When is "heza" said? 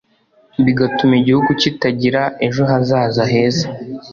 3.31-3.65